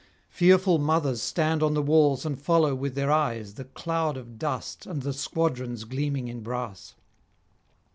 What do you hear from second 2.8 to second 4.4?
their eyes the cloud of